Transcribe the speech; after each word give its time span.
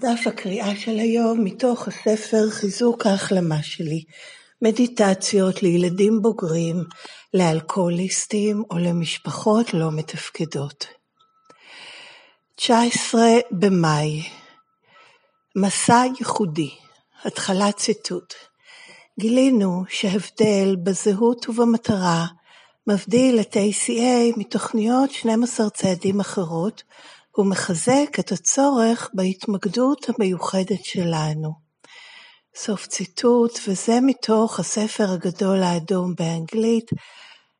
דף 0.00 0.26
הקריאה 0.26 0.76
של 0.76 0.98
היום 0.98 1.44
מתוך 1.44 1.88
הספר 1.88 2.50
חיזוק 2.50 3.06
ההחלמה 3.06 3.62
שלי, 3.62 4.04
מדיטציות 4.62 5.62
לילדים 5.62 6.22
בוגרים, 6.22 6.84
לאלכוהוליסטים 7.34 8.62
או 8.70 8.78
למשפחות 8.78 9.74
לא 9.74 9.92
מתפקדות. 9.92 10.86
19 12.56 13.20
במאי 13.50 14.22
מסע 15.56 16.04
ייחודי, 16.18 16.70
התחלת 17.24 17.76
ציטוט. 17.76 18.34
גילינו 19.20 19.84
שהבדל 19.88 20.76
בזהות 20.82 21.48
ובמטרה 21.48 22.26
מבדיל 22.86 23.40
את 23.40 23.56
ACA 23.56 24.38
מתוכניות 24.38 25.10
12 25.10 25.70
צעדים 25.70 26.20
אחרות, 26.20 26.82
הוא 27.38 27.46
מחזק 27.46 28.18
את 28.20 28.32
הצורך 28.32 29.10
בהתמקדות 29.14 30.06
המיוחדת 30.08 30.84
שלנו. 30.84 31.52
סוף 32.54 32.86
ציטוט, 32.86 33.58
וזה 33.68 33.98
מתוך 34.02 34.60
הספר 34.60 35.12
הגדול 35.12 35.62
האדום 35.62 36.14
באנגלית, 36.14 36.90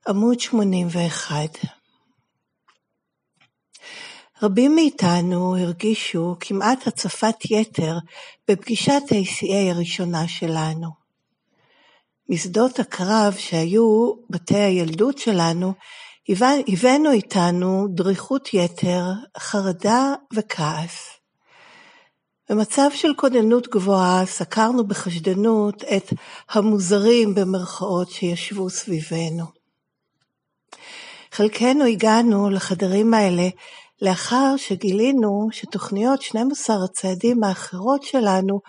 עמוד 0.09 0.41
81. 0.41 1.35
רבים 4.43 4.75
מאיתנו 4.75 5.57
הרגישו 5.57 6.37
כמעט 6.41 6.87
הצפת 6.87 7.37
יתר 7.51 7.95
בפגישת 8.49 9.03
ACA 9.11 9.75
הראשונה 9.75 10.29
שלנו. 10.29 10.89
משדות 12.29 12.79
הקרב 12.79 13.35
שהיו 13.39 14.13
בתי 14.31 14.59
הילדות 14.59 15.19
שלנו 15.19 15.75
הבאנו 16.29 17.11
איתנו 17.11 17.87
דריכות 17.89 18.55
יתר, 18.55 19.05
חרדה 19.39 20.15
וכעס. 20.35 21.19
במצב 22.51 22.89
של 22.95 23.15
כוננות 23.17 23.69
גבוהה 23.69 24.27
סקרנו 24.27 24.87
בחשדנות 24.87 25.85
את 25.85 26.13
המוזרים 26.51 27.35
במרכאות 27.35 28.11
שישבו 28.11 28.71
סביבנו. 28.71 29.45
חלקנו 31.33 31.85
הגענו 31.85 32.51
לחדרים 32.51 33.15
האלה 33.15 33.49
לאחר 34.03 34.55
שגילינו 34.57 35.49
שתוכניות 35.53 36.23
12 36.23 36.77
הצעדים 36.85 37.45
האחרות 37.45 38.03
שלנו 38.03 38.61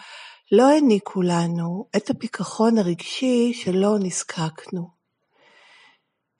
לא 0.51 0.69
העניקו 0.69 1.21
לנו 1.21 1.85
את 1.95 2.09
הפיקחון 2.09 2.77
הרגשי 2.77 3.53
שלו 3.53 3.97
נזקקנו. 3.97 4.98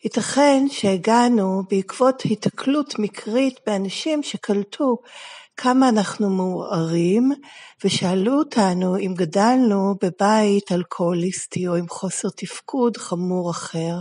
ייתכן 0.04 0.66
שהגענו 0.70 1.64
בעקבות 1.70 2.22
היתקלות 2.22 3.00
מקרית 3.00 3.60
באנשים 3.66 4.24
שקלטו 4.24 4.98
כמה 5.58 5.90
אנחנו 5.90 6.30
מעורערים 6.30 7.32
ושאלו 7.84 8.34
אותנו 8.40 8.98
אם 8.98 9.14
גדלנו 9.18 9.96
בבית 10.02 10.72
אלכוהוליסטי 10.72 11.68
או 11.68 11.76
עם 11.76 11.90
חוסר 11.90 12.30
תפקוד 12.30 12.98
חמור 12.98 13.52
אחר. 13.52 13.96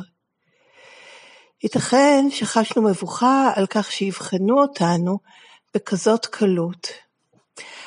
ייתכן 1.63 2.27
שחשנו 2.31 2.83
מבוכה 2.83 3.51
על 3.55 3.67
כך 3.67 3.93
שיבחנו 3.93 4.63
אותנו 4.63 5.19
בכזאת 5.75 6.27
קלות. 6.27 6.89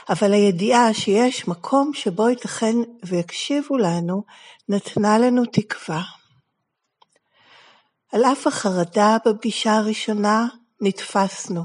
אבל 0.09 0.33
הידיעה 0.33 0.93
שיש 0.93 1.47
מקום 1.47 1.91
שבו 1.93 2.29
ייתכן 2.29 2.75
ויקשיבו 3.05 3.77
לנו 3.77 4.23
נתנה 4.69 5.17
לנו 5.17 5.45
תקווה. 5.45 6.20
על 8.11 8.25
אף 8.25 8.47
החרדה 8.47 9.17
בפגישה 9.25 9.77
הראשונה, 9.77 10.47
נתפסנו. 10.81 11.61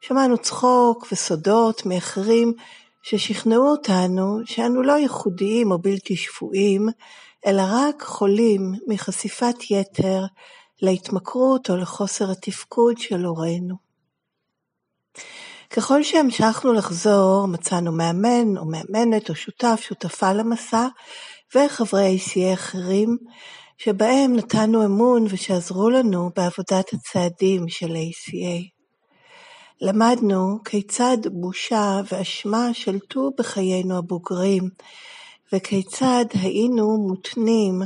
שמענו 0.00 0.38
צחוק 0.38 1.06
וסודות 1.12 1.86
מאחרים 1.86 2.52
ששכנעו 3.02 3.70
אותנו 3.70 4.40
שאנו 4.44 4.82
לא 4.82 4.92
ייחודיים 4.92 5.70
או 5.70 5.78
בלתי 5.78 6.16
שפויים, 6.16 6.88
אלא 7.46 7.62
רק 7.72 8.02
חולים 8.02 8.74
מחשיפת 8.86 9.70
יתר 9.70 10.24
להתמכרות 10.82 11.70
או 11.70 11.76
לחוסר 11.76 12.30
התפקוד 12.30 12.98
של 12.98 13.24
הורינו. 13.24 13.74
ככל 15.70 16.02
שהמשכנו 16.02 16.72
לחזור, 16.72 17.46
מצאנו 17.46 17.92
מאמן 17.92 18.56
או 18.56 18.64
מאמנת 18.64 19.30
או 19.30 19.34
שותף, 19.34 19.80
שותפה 19.88 20.32
למסע, 20.32 20.86
וחברי 21.54 22.16
ACA 22.16 22.54
אחרים 22.54 23.18
שבהם 23.78 24.36
נתנו 24.36 24.84
אמון 24.84 25.24
ושעזרו 25.30 25.90
לנו 25.90 26.30
בעבודת 26.36 26.92
הצעדים 26.92 27.68
של 27.68 27.96
ACA. 27.96 28.76
למדנו 29.80 30.58
כיצד 30.64 31.18
בושה 31.32 32.00
ואשמה 32.12 32.74
שלטו 32.74 33.30
בחיינו 33.38 33.98
הבוגרים, 33.98 34.62
וכיצד 35.52 36.24
היינו 36.32 37.06
מותנים 37.08 37.82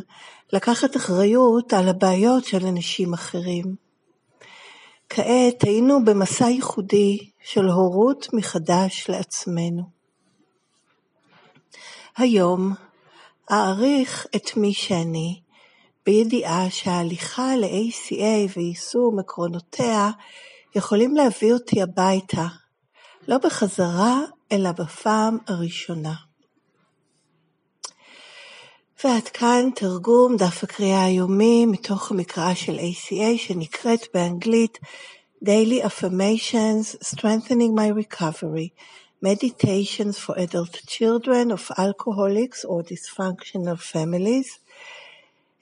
לקחת 0.52 0.96
אחריות 0.96 1.72
על 1.72 1.88
הבעיות 1.88 2.44
של 2.44 2.66
אנשים 2.66 3.14
אחרים. 3.14 3.74
כעת 5.08 5.62
היינו 5.62 6.04
במסע 6.04 6.48
ייחודי 6.48 7.18
של 7.44 7.68
הורות 7.68 8.28
מחדש 8.32 9.06
לעצמנו. 9.08 9.82
היום 12.16 12.74
אעריך 13.52 14.26
את 14.36 14.56
מי 14.56 14.72
שאני, 14.72 15.40
בידיעה 16.06 16.70
שההליכה 16.70 17.56
ל-ACA 17.56 18.56
ויישום 18.56 19.18
עקרונותיה 19.18 20.10
יכולים 20.74 21.14
להביא 21.14 21.52
אותי 21.52 21.82
הביתה, 21.82 22.46
לא 23.28 23.38
בחזרה, 23.38 24.20
אלא 24.52 24.72
בפעם 24.72 25.38
הראשונה. 25.48 26.14
ועד 29.04 29.28
כאן 29.28 29.68
תרגום 29.74 30.36
דף 30.36 30.64
הקריאה 30.64 31.04
היומי 31.04 31.66
מתוך 31.66 32.10
המקרא 32.10 32.54
של 32.54 32.78
ACA 32.78 33.38
שנקראת 33.38 34.00
באנגלית 34.14 34.78
Daily 35.44 35.82
Affirmations 35.82 36.96
Strengthening 37.02 37.72
My 37.74 37.90
Recovery 37.90 38.68
Meditations 39.24 40.18
for 40.18 40.34
Adult 40.36 40.82
Children 40.86 41.50
of 41.50 41.70
Alcoholics 41.78 42.64
or 42.64 42.82
Dysfunctional 42.82 43.78
Families 43.78 44.59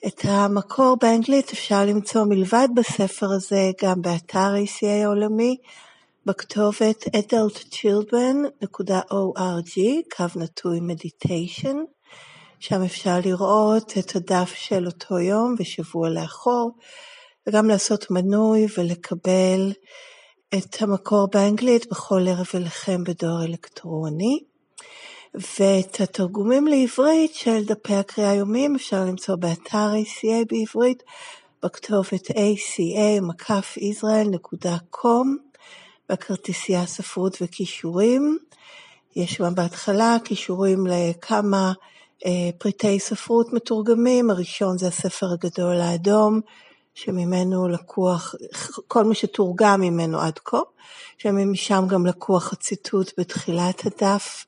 את 0.06 0.20
המקור 0.24 0.96
באנגלית 1.00 1.52
אפשר 1.52 1.84
למצוא 1.84 2.24
מלבד 2.24 2.68
בספר 2.76 3.26
הזה 3.36 3.70
גם 3.82 4.02
באתר 4.02 4.54
ACA 4.64 4.86
העולמי 4.86 5.56
בכתובת 6.26 7.04
adultchildren.org, 7.16 9.80
קו 10.16 10.24
נטוי 10.36 10.78
meditation, 10.78 11.76
שם 12.60 12.82
אפשר 12.82 13.18
לראות 13.24 13.92
את 13.98 14.16
הדף 14.16 14.52
של 14.54 14.86
אותו 14.86 15.18
יום 15.18 15.54
ושבוע 15.58 16.08
לאחור, 16.08 16.70
וגם 17.46 17.68
לעשות 17.68 18.10
מנוי 18.10 18.66
ולקבל 18.78 19.72
את 20.54 20.82
המקור 20.82 21.28
באנגלית 21.32 21.90
בכל 21.90 22.28
ערב 22.28 22.46
אליכם 22.54 23.04
בדואר 23.04 23.44
אלקטרוני. 23.44 24.38
ואת 25.38 26.00
התרגומים 26.00 26.66
לעברית 26.66 27.34
של 27.34 27.64
דפי 27.64 27.94
הקריאה 27.94 28.30
היומיים 28.30 28.74
אפשר 28.74 29.04
למצוא 29.04 29.36
באתר 29.36 29.92
ACA 30.02 30.44
בעברית 30.50 31.02
בכתובת 31.62 32.30
aca-israel.com 32.30 35.26
בכרטיסייה 36.10 36.86
ספרות 36.86 37.36
וכישורים. 37.40 38.38
יש 39.16 39.34
שם 39.34 39.54
בהתחלה 39.54 40.16
כישורים 40.24 40.86
לכמה 40.86 41.72
אה, 42.26 42.50
פריטי 42.58 43.00
ספרות 43.00 43.52
מתורגמים, 43.52 44.30
הראשון 44.30 44.78
זה 44.78 44.86
הספר 44.86 45.32
הגדול 45.32 45.80
האדום, 45.80 46.40
שממנו 46.94 47.68
לקוח, 47.68 48.34
כל 48.88 49.04
מה 49.04 49.14
שתורגם 49.14 49.80
ממנו 49.80 50.20
עד 50.20 50.38
כה, 50.44 50.60
שמשם 51.18 51.84
גם 51.88 52.06
לקוח 52.06 52.52
הציטוט 52.52 53.12
בתחילת 53.18 53.86
הדף. 53.86 54.44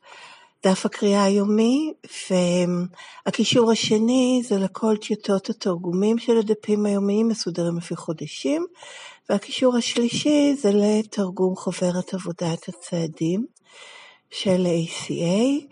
דף 0.66 0.86
הקריאה 0.86 1.24
היומי, 1.24 1.92
והקישור 2.30 3.72
השני 3.72 4.42
זה 4.44 4.58
לכל 4.58 4.96
טיוטות 4.96 5.50
התרגומים 5.50 6.18
של 6.18 6.38
הדפים 6.38 6.86
היומיים 6.86 7.28
מסודרים 7.28 7.76
לפי 7.76 7.96
חודשים, 7.96 8.66
והקישור 9.28 9.76
השלישי 9.76 10.54
זה 10.56 10.70
לתרגום 10.72 11.56
חוברת 11.56 12.14
עבודת 12.14 12.68
הצעדים 12.68 13.46
של 14.30 14.66
ACA. 14.66 15.64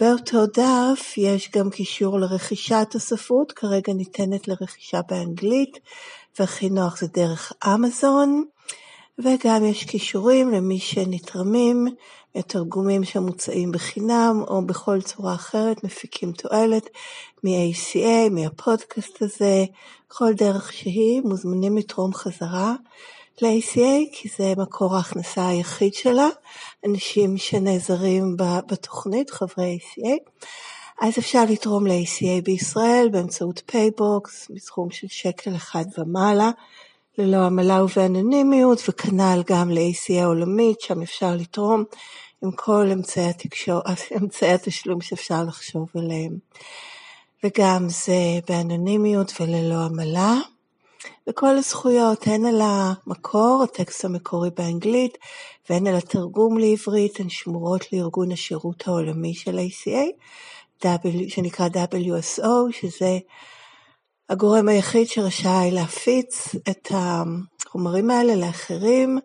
באותו 0.00 0.46
דף 0.46 1.14
יש 1.16 1.50
גם 1.50 1.70
קישור 1.70 2.20
לרכישת 2.20 2.88
הספרות, 2.94 3.52
כרגע 3.52 3.92
ניתנת 3.92 4.48
לרכישה 4.48 5.00
באנגלית, 5.08 5.78
והכי 6.38 6.70
נוח 6.70 7.00
זה 7.00 7.06
דרך 7.06 7.52
אמזון, 7.66 8.44
וגם 9.18 9.64
יש 9.64 9.84
קישורים 9.84 10.50
למי 10.50 10.78
שנתרמים 10.78 11.88
תרגומים 12.46 13.04
שמוצאים 13.04 13.72
בחינם 13.72 14.42
או 14.48 14.66
בכל 14.66 15.00
צורה 15.02 15.34
אחרת 15.34 15.84
מפיקים 15.84 16.32
תועלת 16.32 16.88
מ-ACA, 17.44 18.30
מהפודקאסט 18.30 19.22
הזה, 19.22 19.64
כל 20.08 20.32
דרך 20.32 20.72
שהיא, 20.72 21.20
מוזמנים 21.20 21.76
לתרום 21.76 22.14
חזרה. 22.14 22.74
ל-ACA, 23.42 24.12
כי 24.12 24.28
זה 24.38 24.52
מקור 24.56 24.96
ההכנסה 24.96 25.48
היחיד 25.48 25.94
שלה, 25.94 26.28
אנשים 26.86 27.36
שנעזרים 27.36 28.36
בתוכנית, 28.68 29.30
חברי 29.30 29.78
ACA. 29.80 30.30
אז 31.00 31.18
אפשר 31.18 31.44
לתרום 31.48 31.86
ל-ACA 31.86 32.42
בישראל 32.44 33.08
באמצעות 33.12 33.62
פייבוקס, 33.66 34.50
בסכום 34.54 34.90
של 34.90 35.08
שקל 35.08 35.56
אחד 35.56 35.84
ומעלה, 35.98 36.50
ללא 37.18 37.36
עמלה 37.36 37.84
ובאנונימיות, 37.84 38.78
וכנ"ל 38.88 39.42
גם 39.46 39.70
ל-ACA 39.70 40.12
העולמית, 40.22 40.80
שם 40.80 41.02
אפשר 41.02 41.34
לתרום 41.36 41.84
עם 42.42 42.50
כל 42.50 42.88
אמצעי, 42.92 43.24
התקשור, 43.24 43.80
אמצעי 44.20 44.52
התשלום 44.52 45.00
שאפשר 45.00 45.44
לחשוב 45.44 45.88
עליהם. 45.94 46.38
וגם 47.44 47.88
זה 47.88 48.38
באנונימיות 48.48 49.32
וללא 49.40 49.84
עמלה. 49.84 50.34
וכל 51.28 51.56
הזכויות, 51.56 52.26
הן 52.26 52.46
על 52.46 52.60
המקור, 52.62 53.64
הטקסט 53.64 54.04
המקורי 54.04 54.50
באנגלית, 54.56 55.18
והן 55.70 55.86
על 55.86 55.94
התרגום 55.94 56.58
לעברית, 56.58 57.20
הן 57.20 57.28
שמורות 57.28 57.92
לארגון 57.92 58.32
השירות 58.32 58.88
העולמי 58.88 59.34
של 59.34 59.58
ACA, 59.58 60.86
שנקרא 61.28 61.68
WSO, 61.68 62.72
שזה 62.72 63.18
הגורם 64.28 64.68
היחיד 64.68 65.08
שרשאי 65.08 65.70
להפיץ 65.72 66.54
את 66.70 66.88
החומרים 66.90 68.10
האלה 68.10 68.36
לאחרים. 68.36 69.18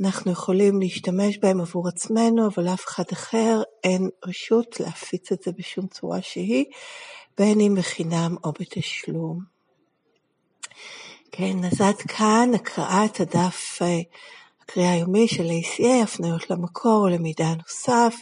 אנחנו 0.00 0.32
יכולים 0.32 0.80
להשתמש 0.80 1.38
בהם 1.38 1.60
עבור 1.60 1.88
עצמנו, 1.88 2.46
אבל 2.46 2.64
לאף 2.64 2.84
אחד 2.84 3.04
אחר 3.12 3.62
אין 3.84 4.08
רשות 4.26 4.80
להפיץ 4.80 5.32
את 5.32 5.42
זה 5.42 5.52
בשום 5.58 5.86
צורה 5.86 6.22
שהיא, 6.22 6.64
בין 7.38 7.60
אם 7.60 7.74
בחינם 7.78 8.36
או 8.44 8.52
בתשלום. 8.52 9.38
כן, 11.32 11.64
אז 11.64 11.80
עד 11.80 11.96
כאן 11.96 12.50
הקראת 12.54 13.20
הדף 13.20 13.78
אה, 13.82 14.00
הקריאה 14.62 14.92
היומי 14.92 15.28
של 15.28 15.46
ACA, 15.46 16.02
הפניות 16.02 16.50
למקור, 16.50 17.08
למידע 17.08 17.48
נוסף. 17.54 18.14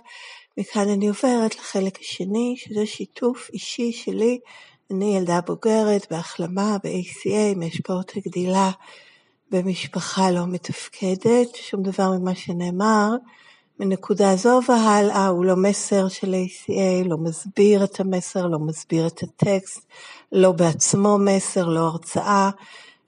מכאן 0.59 0.89
אני 0.89 1.09
עוברת 1.09 1.57
לחלק 1.57 2.01
השני, 2.01 2.55
שזה 2.57 2.87
שיתוף 2.87 3.51
אישי 3.53 3.93
שלי. 3.93 4.39
אני 4.91 5.17
ילדה 5.17 5.41
בוגרת 5.47 6.07
בהחלמה 6.11 6.77
ב-ACA 6.85 7.53
עם 7.53 7.63
השפעות 7.63 8.13
הגדילה 8.17 8.71
במשפחה 9.51 10.31
לא 10.31 10.47
מתפקדת. 10.47 11.55
שום 11.55 11.83
דבר 11.83 12.11
ממה 12.11 12.35
שנאמר 12.35 13.09
מנקודה 13.81 14.37
זו 14.37 14.61
והלאה 14.69 15.27
הוא 15.27 15.45
לא 15.45 15.57
מסר 15.57 16.09
של 16.09 16.35
ACA, 16.35 17.09
לא 17.09 17.17
מסביר 17.17 17.85
את 17.85 18.01
המסר, 18.01 18.47
לא 18.47 18.59
מסביר 18.59 19.07
את 19.07 19.23
הטקסט, 19.23 19.87
לא 20.33 20.53
בעצמו 20.53 21.19
מסר, 21.19 21.69
לא 21.69 21.81
הרצאה. 21.81 22.51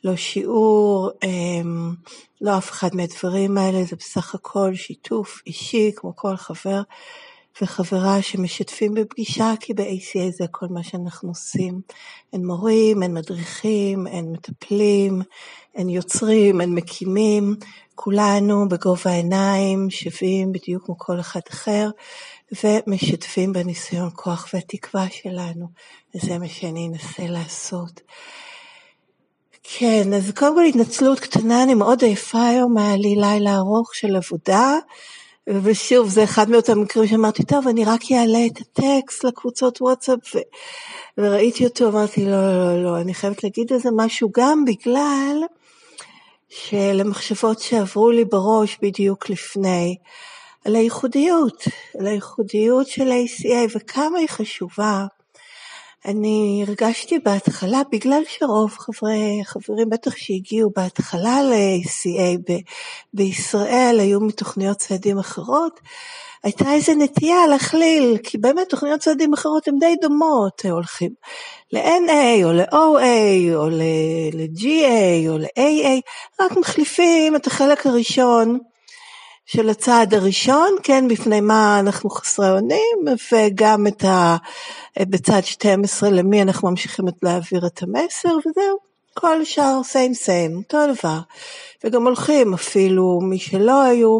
לא 0.05 0.17
שיעור, 0.17 1.11
אמ, 1.25 1.95
לא 2.41 2.59
אף 2.59 2.71
אחד 2.71 2.89
מהדברים 2.93 3.59
האלה, 3.59 3.85
זה 3.85 3.97
בסך 3.97 4.35
הכל 4.35 4.75
שיתוף 4.75 5.43
אישי, 5.47 5.91
כמו 5.97 6.17
כל 6.17 6.37
חבר 6.37 6.83
וחברה 7.61 8.23
שמשתפים 8.23 8.95
בפגישה, 8.95 9.53
כי 9.61 9.75
ב-ACA 9.75 10.31
זה 10.39 10.45
כל 10.51 10.67
מה 10.71 10.83
שאנחנו 10.83 11.29
עושים. 11.29 11.81
אין 12.33 12.47
מורים, 12.47 13.03
אין 13.03 13.15
מדריכים, 13.15 14.07
אין 14.07 14.33
מטפלים, 14.33 15.23
אין 15.75 15.89
יוצרים, 15.89 16.61
אין 16.61 16.75
מקימים, 16.75 17.57
כולנו 17.95 18.69
בגובה 18.69 19.11
העיניים, 19.11 19.91
שווים 19.91 20.53
בדיוק 20.53 20.87
כמו 20.87 20.99
כל 20.99 21.21
אחד 21.21 21.41
אחר, 21.51 21.91
ומשתפים 22.65 23.53
בניסיון 23.53 24.11
כוח 24.15 24.49
והתקווה 24.55 25.07
שלנו, 25.11 25.67
וזה 26.15 26.39
מה 26.39 26.49
שאני 26.49 26.89
אנסה 26.89 27.27
לעשות. 27.27 28.01
כן, 29.63 30.13
אז 30.13 30.33
קודם 30.37 30.55
כל 30.55 30.65
התנצלות 30.65 31.21
קטנה, 31.21 31.63
אני 31.63 31.75
מאוד 31.75 32.03
עייפה 32.03 32.43
היום, 32.43 32.79
היה 32.79 32.97
לי 32.97 33.15
לילה 33.17 33.57
ארוך 33.57 33.95
של 33.95 34.17
עבודה, 34.17 34.79
ושוב, 35.49 36.09
זה 36.09 36.25
אחד 36.25 36.51
מאותם 36.51 36.81
מקרים 36.81 37.07
שאמרתי, 37.07 37.43
טוב, 37.43 37.69
אני 37.69 37.85
רק 37.85 38.01
אעלה 38.13 38.47
את 38.47 38.59
הטקסט 38.61 39.25
לקבוצות 39.25 39.81
וואטסאפ, 39.81 40.19
ו... 40.35 40.39
וראיתי 41.19 41.67
אותו, 41.67 41.89
אמרתי, 41.89 42.25
לא, 42.25 42.31
לא, 42.31 42.75
לא, 42.75 42.83
לא, 42.83 43.01
אני 43.01 43.15
חייבת 43.15 43.45
להגיד 43.45 43.73
על 43.73 43.79
זה 43.79 43.89
משהו 43.97 44.29
גם 44.37 44.65
בגלל 44.65 45.37
שלמחשבות 46.49 47.61
שעברו 47.61 48.11
לי 48.11 48.25
בראש 48.25 48.79
בדיוק 48.83 49.31
לפני, 49.31 49.97
על 50.65 50.77
הייחודיות, 50.77 51.65
על 52.01 52.07
הייחודיות 52.07 52.87
של 52.87 53.11
ה-ACA 53.11 53.77
וכמה 53.77 54.19
היא 54.19 54.29
חשובה. 54.29 55.07
אני 56.07 56.65
הרגשתי 56.67 57.19
בהתחלה, 57.19 57.83
בגלל 57.93 58.23
שרוב 58.29 58.71
חברי, 58.71 59.41
חברים 59.45 59.91
בטח 59.91 60.17
שהגיעו 60.17 60.71
בהתחלה 60.77 61.43
ל-ACA 61.43 62.39
ב- 62.49 62.61
בישראל 63.15 63.97
היו 64.01 64.21
מתוכניות 64.21 64.77
צעדים 64.77 65.19
אחרות, 65.19 65.81
הייתה 66.43 66.73
איזו 66.73 66.93
נטייה 66.95 67.47
להכליל, 67.47 68.19
כי 68.23 68.39
באמת 68.39 68.69
תוכניות 68.69 69.01
צעדים 69.01 69.33
אחרות 69.33 69.69
הן 69.69 69.79
די 69.79 69.95
דומות, 70.01 70.63
הולכים 70.71 71.11
ל-NA 71.73 72.45
או 72.45 72.53
ל-OA 72.53 73.55
או 73.55 73.69
ל-GA 73.69 75.29
או 75.29 75.39
ל-AA, 75.39 76.01
רק 76.41 76.57
מחליפים 76.57 77.37
את 77.37 77.47
החלק 77.47 77.87
הראשון 77.87 78.59
של 79.57 79.69
הצעד 79.69 80.15
הראשון, 80.15 80.77
כן, 80.83 81.09
בפני 81.09 81.41
מה 81.41 81.81
אנחנו 81.81 82.11
חסרי 82.11 82.51
אונים, 82.51 83.17
וגם 83.33 83.87
את 83.87 84.05
ה... 84.05 84.37
בצד 84.99 85.41
12 85.45 86.11
למי 86.11 86.43
אנחנו 86.43 86.71
ממשיכים 86.71 87.05
להעביר 87.23 87.67
את 87.67 87.83
המסר, 87.83 88.29
וזהו, 88.29 88.79
כל 89.15 89.43
השאר 89.43 89.81
סיים 89.85 90.15
סיים, 90.15 90.57
אותו 90.57 90.79
דבר. 90.87 91.19
וגם 91.85 92.05
הולכים 92.05 92.55
אפילו 92.55 93.21
מי 93.23 93.39
שלא 93.39 93.83
היו 93.83 94.19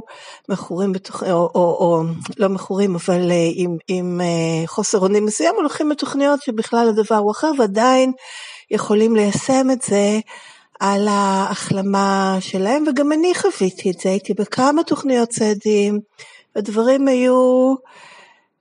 מכורים 0.49 0.93
בתוכ... 0.93 1.23
או, 1.23 1.51
או, 1.55 1.77
או 1.81 2.03
לא 2.39 2.49
מכורים, 2.49 2.95
אבל 2.95 3.31
אה, 3.31 3.51
עם, 3.55 3.77
עם 3.89 4.21
אה, 4.21 4.67
חוסר 4.67 4.99
אונים 4.99 5.25
מסוים, 5.25 5.55
הולכים 5.55 5.89
בתוכניות 5.89 6.43
שבכלל 6.43 6.89
הדבר 6.89 7.17
הוא 7.17 7.31
אחר, 7.31 7.51
ועדיין 7.59 8.13
יכולים 8.71 9.17
ליישם 9.17 9.67
את 9.73 9.83
זה 9.83 10.21
על 10.85 11.09
ההחלמה 11.09 12.37
שלהם, 12.41 12.85
וגם 12.89 13.13
אני 13.13 13.33
חוויתי 13.35 13.91
את 13.91 14.01
זה, 14.01 14.09
הייתי 14.09 14.35
בכמה 14.35 14.83
תוכניות 14.85 15.29
צעדים, 15.29 16.01
הדברים 16.57 17.09
היו 17.09 17.75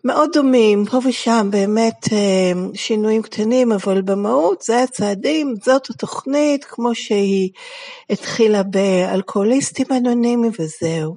מאוד 0.03 0.29
דומים, 0.33 0.85
פה 0.85 0.99
ושם 1.05 1.47
באמת 1.51 2.13
אה, 2.13 2.51
שינויים 2.73 3.21
קטנים, 3.21 3.71
אבל 3.71 4.01
במהות 4.01 4.61
זה 4.61 4.83
הצעדים, 4.83 5.55
זאת 5.63 5.89
התוכנית, 5.89 6.65
כמו 6.65 6.95
שהיא 6.95 7.49
התחילה 8.09 8.63
באלכוהוליסטים 8.63 9.87
אנונימיים 9.97 10.51
וזהו. 10.59 11.15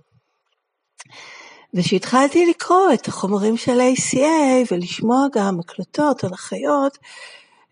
וכשהתחלתי 1.75 2.47
לקרוא 2.47 2.93
את 2.95 3.09
החומרים 3.09 3.57
של 3.57 3.81
ACA 3.81 4.73
ולשמוע 4.73 5.27
גם 5.35 5.61
הקלטות, 5.61 6.25
הנחיות, 6.25 6.99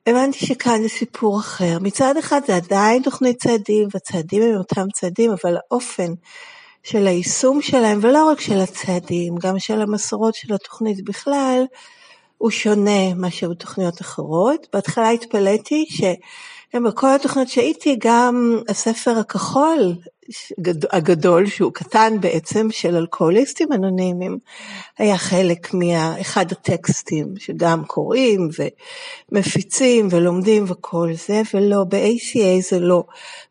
הבנתי 0.07 0.39
שכאן 0.47 0.83
זה 0.83 0.89
סיפור 0.89 1.41
אחר. 1.41 1.79
מצד 1.81 2.17
אחד 2.17 2.41
זה 2.47 2.57
עדיין 2.57 3.03
תוכנית 3.03 3.43
צעדים, 3.43 3.89
והצעדים 3.95 4.43
הם 4.43 4.57
אותם 4.57 4.87
צעדים, 4.95 5.31
אבל 5.31 5.57
האופן 5.57 6.13
של 6.83 7.07
היישום 7.07 7.63
שלהם, 7.63 7.99
ולא 8.03 8.29
רק 8.31 8.41
של 8.41 8.61
הצעדים, 8.61 9.35
גם 9.37 9.59
של 9.59 9.81
המסורות 9.81 10.35
של 10.35 10.55
התוכנית 10.55 11.05
בכלל, 11.05 11.65
הוא 12.39 12.51
שונה 12.51 13.15
מאשר 13.17 13.51
בתוכניות 13.51 14.01
אחרות. 14.01 14.67
בהתחלה 14.73 15.11
התפלאתי 15.11 15.87
שבכל 16.73 17.07
התוכניות 17.15 17.49
שהייתי, 17.49 17.97
גם 18.01 18.59
הספר 18.69 19.19
הכחול 19.19 19.95
הגדול, 20.93 21.47
שהוא 21.47 21.73
קטן 21.73 22.21
בעצם, 22.21 22.69
של 22.71 22.97
אלכוהוליסטים 22.97 23.73
אנונימיים, 23.73 24.39
היה 24.99 25.19
חלק 25.19 25.75
מאחד 25.75 26.53
הטקסטים 26.53 27.35
שגם 27.39 27.85
קוראים 27.85 28.49
ומפיצים 29.33 30.09
ולומדים 30.11 30.65
וכל 30.69 31.09
זה, 31.27 31.43
ולא, 31.55 31.85
ב-ACA 31.85 32.71
זה 32.71 32.79
לא. 32.81 33.05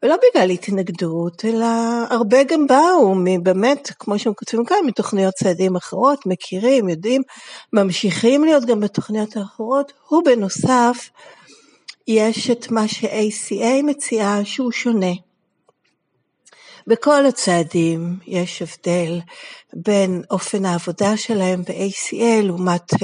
ולא 0.03 0.15
בגלל 0.15 0.49
התנגדות, 0.49 1.45
אלא 1.45 1.65
הרבה 2.09 2.43
גם 2.43 2.67
באו, 2.67 3.15
באמת, 3.43 3.91
כמו 3.99 4.19
שהם 4.19 4.33
כותבים 4.33 4.65
כאן, 4.65 4.77
מתוכניות 4.85 5.33
צעדים 5.33 5.75
אחרות, 5.75 6.25
מכירים, 6.25 6.89
יודעים, 6.89 7.21
ממשיכים 7.73 8.43
להיות 8.43 8.65
גם 8.65 8.79
בתוכניות 8.79 9.37
האחרות, 9.37 9.91
בנוסף, 10.25 11.09
יש 12.08 12.50
את 12.50 12.72
מה 12.72 12.88
ש-ACA 12.88 13.84
מציעה 13.84 14.46
שהוא 14.46 14.72
שונה. 14.72 15.12
בכל 16.88 17.25
הצעדים 17.25 18.15
יש 18.27 18.62
הבדל 18.62 19.20
בין 19.74 20.22
אופן 20.31 20.65
העבודה 20.65 21.17
שלהם 21.17 21.62
ב-ACL 21.63 22.43
לעומת 22.43 22.93
uh, 22.93 22.98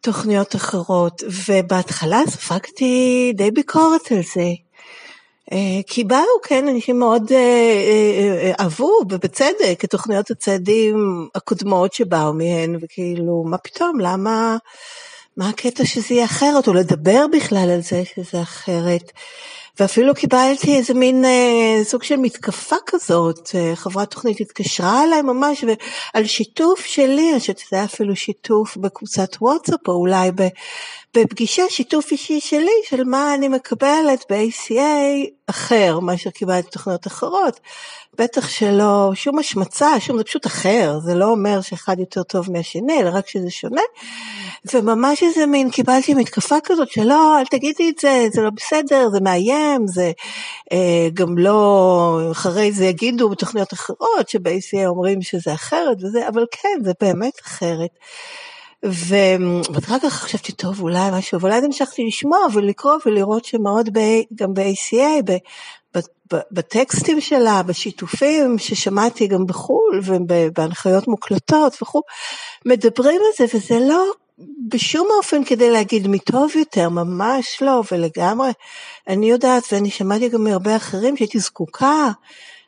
תוכניות 0.00 0.56
אחרות, 0.56 1.22
ובהתחלה 1.46 2.20
ספגתי 2.28 3.32
די 3.36 3.50
ביקורת 3.50 4.12
על 4.12 4.22
זה. 4.34 4.50
Uh, 5.50 5.54
כי 5.86 6.04
באו, 6.04 6.40
כן, 6.42 6.68
אנשים 6.68 6.98
מאוד 6.98 7.32
uh, 7.32 8.60
אהבו, 8.60 9.00
ובצדק, 9.10 9.84
את 9.84 9.90
תוכניות 9.90 10.30
הצעדים 10.30 11.28
הקודמות 11.34 11.92
שבאו 11.92 12.32
מהן, 12.32 12.76
וכאילו, 12.80 13.44
מה 13.46 13.58
פתאום, 13.58 14.00
למה, 14.00 14.56
מה 15.36 15.48
הקטע 15.48 15.84
שזה 15.84 16.14
יהיה 16.14 16.24
אחרת, 16.24 16.68
או 16.68 16.72
לדבר 16.72 17.26
בכלל 17.32 17.70
על 17.70 17.80
זה 17.80 18.02
שזה 18.14 18.42
אחרת. 18.42 19.12
ואפילו 19.80 20.14
קיבלתי 20.14 20.76
איזה 20.76 20.94
מין 20.94 21.24
אה, 21.24 21.84
סוג 21.84 22.02
של 22.02 22.16
מתקפה 22.16 22.76
כזאת, 22.86 23.50
אה, 23.54 23.76
חברת 23.76 24.10
תוכנית 24.10 24.40
התקשרה 24.40 25.04
אליי 25.04 25.22
ממש 25.22 25.64
על 26.14 26.24
שיתוף 26.24 26.80
שלי, 26.80 27.30
אני 27.32 27.40
חושבת 27.40 27.58
שזה 27.58 27.76
היה 27.76 27.84
אפילו 27.84 28.16
שיתוף 28.16 28.76
בקבוצת 28.76 29.36
וואטסאפ 29.40 29.88
או 29.88 29.92
אולי 29.92 30.30
בפגישה, 31.16 31.62
שיתוף 31.68 32.12
אישי 32.12 32.40
שלי 32.40 32.80
של 32.88 33.04
מה 33.04 33.34
אני 33.34 33.48
מקבלת 33.48 34.24
ב-ACA 34.30 35.30
אחר 35.46 36.00
מאשר 36.00 36.30
קיבלתי 36.30 36.70
תוכניות 36.70 37.06
אחרות. 37.06 37.60
בטח 38.18 38.48
שלא, 38.48 39.10
שום 39.14 39.38
השמצה, 39.38 40.00
שום, 40.00 40.18
זה 40.18 40.24
פשוט 40.24 40.46
אחר, 40.46 40.98
זה 41.04 41.14
לא 41.14 41.30
אומר 41.30 41.60
שאחד 41.60 41.98
יותר 41.98 42.22
טוב 42.22 42.52
מהשני, 42.52 43.00
אלא 43.00 43.10
רק 43.12 43.28
שזה 43.28 43.50
שונה. 43.50 43.80
וממש 44.72 45.22
איזה 45.22 45.46
מין, 45.46 45.70
קיבלתי 45.70 46.14
מתקפה 46.14 46.56
כזאת 46.64 46.90
שלא, 46.90 47.38
אל 47.38 47.46
תגידי 47.46 47.90
את 47.90 47.98
זה, 47.98 48.26
זה 48.32 48.42
לא 48.42 48.50
בסדר, 48.50 49.08
זה 49.12 49.20
מאיים, 49.20 49.86
זה 49.86 50.12
אה, 50.72 51.08
גם 51.14 51.38
לא, 51.38 52.18
אחרי 52.30 52.72
זה 52.72 52.84
יגידו 52.84 53.28
בתוכניות 53.28 53.72
אחרות 53.72 54.28
שב-ACA 54.28 54.86
אומרים 54.86 55.22
שזה 55.22 55.54
אחרת 55.54 55.96
וזה, 56.02 56.28
אבל 56.28 56.46
כן, 56.50 56.78
זה 56.84 56.92
באמת 57.00 57.40
אחרת. 57.44 57.90
ואחר 58.90 59.98
כך 60.02 60.12
חשבתי, 60.12 60.52
טוב, 60.52 60.80
אולי 60.80 61.10
משהו, 61.12 61.40
ואולי 61.40 61.56
המשכתי 61.56 62.06
לשמוע 62.06 62.38
ולקרוא 62.54 62.96
ולראות 63.06 63.44
שמאוד 63.44 63.98
ב, 63.98 64.00
גם 64.34 64.54
ב-ACA, 64.54 65.32
בטקסטים 66.50 67.20
שלה, 67.20 67.62
בשיתופים 67.62 68.58
ששמעתי 68.58 69.26
גם 69.26 69.46
בחו"ל 69.46 70.00
ובהנחיות 70.04 71.08
מוקלטות 71.08 71.82
וכו', 71.82 72.02
מדברים 72.66 73.20
על 73.20 73.46
זה 73.46 73.56
וזה 73.56 73.78
לא 73.80 74.04
בשום 74.68 75.08
אופן 75.18 75.44
כדי 75.44 75.70
להגיד 75.70 76.06
מי 76.06 76.18
טוב 76.18 76.56
יותר, 76.56 76.88
ממש 76.88 77.62
לא, 77.62 77.82
ולגמרי, 77.92 78.50
אני 79.08 79.30
יודעת 79.30 79.62
ואני 79.72 79.90
שמעתי 79.90 80.28
גם 80.28 80.44
מהרבה 80.44 80.76
אחרים 80.76 81.16
שהייתי 81.16 81.38
זקוקה 81.38 82.10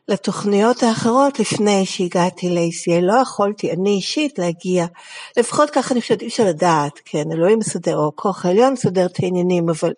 לתוכניות 0.09 0.83
האחרות 0.83 1.41
לפני 1.41 1.87
שהגעתי 1.87 2.49
ל-ACA, 2.49 3.01
לא 3.03 3.15
יכולתי, 3.23 3.73
אני 3.73 3.91
אישית, 3.91 4.39
להגיע, 4.39 4.87
לפחות 5.37 5.71
ככה 5.71 5.95
אני 5.95 6.01
חושבת, 6.01 6.23
אי 6.23 6.27
אפשר 6.27 6.45
לדעת, 6.45 7.01
כן, 7.05 7.33
אלוהים 7.33 7.59
מסדר, 7.59 7.97
או 7.97 8.13
כוח 8.15 8.47
העליון 8.47 8.73
מסדר 8.73 9.07
את 9.07 9.19
העניינים, 9.23 9.69
אבל 9.69 9.93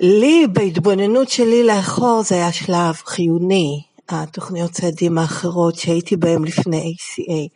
לי, 0.00 0.46
בהתבוננות 0.52 1.28
שלי 1.28 1.62
לאחור, 1.62 2.22
זה 2.22 2.34
היה 2.34 2.52
שלב 2.52 2.94
חיוני, 2.94 3.82
התוכניות 4.08 4.70
צעדים 4.70 5.18
האחרות 5.18 5.74
שהייתי 5.76 6.16
בהן 6.16 6.44
לפני 6.44 6.94
ACA. 6.94 7.48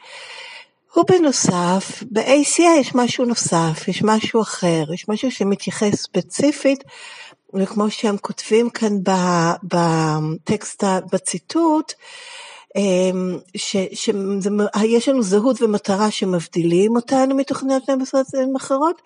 ובנוסף, 0.96 2.02
ב-ACA 2.12 2.62
יש 2.80 2.94
משהו 2.94 3.24
נוסף, 3.24 3.88
יש 3.88 4.02
משהו 4.02 4.42
אחר, 4.42 4.84
יש 4.94 5.08
משהו 5.08 5.30
שמתייחס 5.30 5.94
ספציפית, 5.94 6.84
וכמו 7.54 7.90
שהם 7.90 8.16
כותבים 8.16 8.70
כאן 8.70 8.92
בטקסט, 9.62 10.84
בציטוט, 11.12 11.92
אמ, 12.76 13.38
שיש 13.56 15.08
לנו 15.08 15.22
זהות 15.22 15.62
ומטרה 15.62 16.10
שמבדילים 16.10 16.96
אותנו 16.96 17.36
מתוכניות 17.36 17.90
משרות 17.90 18.26
אחרות, 18.56 19.02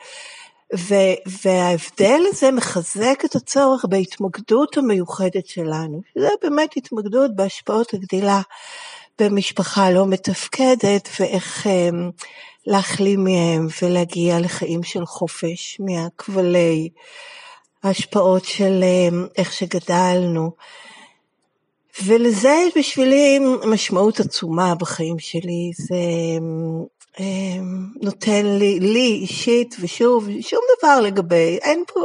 וההבדל 1.44 2.22
הזה 2.28 2.50
מחזק 2.50 3.22
את 3.25 3.34
הצורך 3.37 3.84
בהתמקדות 3.88 4.76
המיוחדת 4.76 5.46
שלנו, 5.46 6.00
שזה 6.14 6.28
באמת 6.42 6.76
התמקדות 6.76 7.37
בהשפעות 7.37 7.94
הגדילה 7.94 8.40
במשפחה 9.20 9.90
לא 9.90 10.06
מתפקדת 10.06 11.08
ואיך 11.20 11.66
um, 11.66 12.25
להחלים 12.66 13.25
מהם 13.25 13.66
ולהגיע 13.82 14.40
לחיים 14.40 14.82
של 14.82 15.06
חופש 15.06 15.80
מהכבלי 15.80 16.88
ההשפעות 17.82 18.44
של 18.44 18.84
um, 19.10 19.14
איך 19.36 19.52
שגדלנו. 19.52 20.50
ולזה 22.04 22.48
יש 22.48 22.76
בשבילי 22.76 23.38
משמעות 23.66 24.20
עצומה 24.20 24.74
בחיים 24.74 25.18
שלי, 25.18 25.70
זה 25.74 25.94
אמ, 26.38 26.84
אמ, 27.20 27.86
נותן 28.02 28.46
לי, 28.46 28.80
לי 28.80 29.18
אישית, 29.22 29.76
ושוב, 29.80 30.28
שום 30.40 30.60
דבר 30.78 31.00
לגבי, 31.00 31.58
אין 31.62 31.84
פה, 31.86 32.00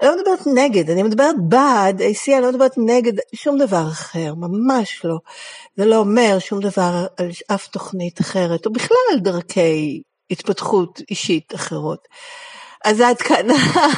אני 0.00 0.08
לא 0.08 0.16
מדברת 0.16 0.46
נגד, 0.54 0.90
אני 0.90 1.02
מדברת 1.02 1.34
בעד 1.48 2.00
AC, 2.00 2.32
אני 2.32 2.42
לא 2.42 2.48
מדברת 2.52 2.72
נגד 2.76 3.12
שום 3.34 3.58
דבר 3.58 3.88
אחר, 3.88 4.34
ממש 4.34 5.04
לא. 5.04 5.16
זה 5.76 5.84
לא 5.84 5.96
אומר 5.96 6.36
שום 6.38 6.60
דבר 6.60 7.06
על 7.16 7.30
אף 7.54 7.66
תוכנית 7.66 8.20
אחרת, 8.20 8.66
או 8.66 8.72
בכלל 8.72 8.96
על 9.12 9.18
דרכי 9.18 10.02
התפתחות 10.30 11.00
אישית 11.10 11.54
אחרות. 11.54 12.08
אז 12.86 13.00
עד 13.00 13.16
כאן 13.16 13.46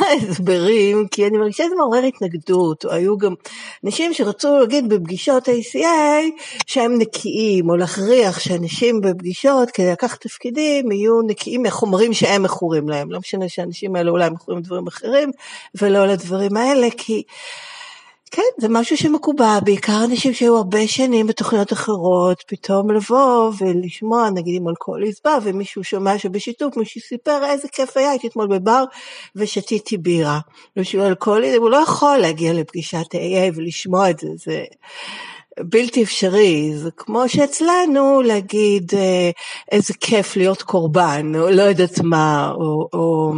ההסברים, 0.01 1.09
כי 1.11 1.27
אני 1.27 1.39
מרגישה 1.39 1.65
שזה 1.65 1.75
מעורר 1.75 2.03
התנגדות, 2.03 2.85
היו 2.91 3.19
גם 3.19 3.35
אנשים 3.85 4.15
שרצו 4.15 4.59
להגיד 4.59 4.89
בפגישות 4.89 5.49
ACA 5.49 6.41
שהם 6.67 6.99
נקיים, 6.99 7.71
או 7.71 7.77
להכריח 7.77 8.39
שאנשים 8.39 9.01
בפגישות 9.01 9.71
כדי 9.71 9.93
לקחת 9.93 10.21
תפקידים 10.21 10.93
יהיו 10.93 11.23
נקיים 11.23 11.63
מהחומרים 11.63 12.13
שהם 12.13 12.43
מכורים 12.43 12.89
להם, 12.89 13.11
לא 13.11 13.19
משנה 13.19 13.49
שהאנשים 13.49 13.97
האלה 13.97 14.11
אולי 14.11 14.31
מכורים 14.31 14.61
לדברים 14.61 14.87
אחרים, 14.87 15.31
ולא 15.81 16.07
לדברים 16.07 16.57
האלה, 16.57 16.89
כי 16.97 17.23
כן, 18.31 18.43
זה 18.59 18.69
משהו 18.69 18.97
שמקובע, 18.97 19.61
בעיקר 19.61 20.05
אנשים 20.05 20.35
שהיו 20.35 20.57
הרבה 20.57 20.87
שנים 20.87 21.27
בתוכניות 21.27 21.73
אחרות, 21.73 22.45
פתאום 22.47 22.91
לבוא 22.91 23.53
ולשמוע, 23.59 24.31
נגיד 24.31 24.63
אם 24.63 24.69
אלכוהוליסט 24.69 25.27
בא 25.27 25.39
ומישהו 25.43 25.85
שומע 25.85 26.19
שבשיתוף 26.19 26.77
מישהו 26.77 27.01
סיפר 27.01 27.45
איזה 27.45 27.69
כיף 27.69 27.97
היה, 27.97 28.11
הייתי 28.11 28.27
אתמול 28.27 28.47
בבר 28.47 28.85
ושתיתי 29.37 29.97
בירה. 29.97 30.39
ושהוא 30.77 31.07
אלכוהוליסט, 31.07 31.57
הוא 31.57 31.71
לא 31.71 31.77
יכול 31.77 32.17
להגיע 32.17 32.53
לפגישת 32.53 33.15
AA 33.15 33.57
ולשמוע 33.57 34.11
את 34.11 34.19
זה, 34.19 34.29
זה... 34.37 34.65
בלתי 35.63 36.03
אפשרי, 36.03 36.73
זה 36.77 36.91
כמו 36.97 37.29
שאצלנו 37.29 38.23
להגיד 38.23 38.93
אה, 38.95 39.31
איזה 39.73 39.95
כיף 40.01 40.37
להיות 40.37 40.63
קורבן, 40.63 41.33
או 41.35 41.51
לא 41.51 41.63
יודעת 41.63 42.01
מה, 42.01 42.53
או, 42.55 42.89
או 42.93 43.33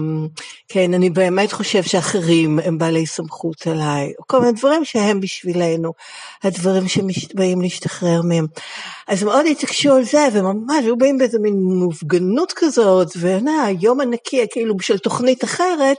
כן, 0.68 0.94
אני 0.94 1.10
באמת 1.10 1.52
חושב 1.52 1.82
שאחרים 1.82 2.58
הם 2.64 2.78
בעלי 2.78 3.06
סמכות 3.06 3.66
עליי, 3.66 4.12
או 4.18 4.24
כל 4.26 4.40
מיני 4.40 4.52
דברים 4.52 4.84
שהם 4.84 5.20
בשבילנו, 5.20 5.92
הדברים 6.42 6.88
שבאים 6.88 7.60
להשתחרר 7.60 8.20
מהם. 8.22 8.46
אז 9.08 9.22
מאוד 9.22 9.46
התעקשו 9.50 9.92
על 9.92 10.04
זה, 10.04 10.28
וממש 10.32 10.84
היו 10.84 10.96
באים 10.96 11.18
באיזה 11.18 11.38
מין 11.38 11.54
מופגנות 11.54 12.52
כזאת, 12.56 13.08
והיום 13.16 14.00
הנקי, 14.00 14.46
כאילו 14.50 14.76
בשביל 14.76 14.98
תוכנית 14.98 15.44
אחרת, 15.44 15.96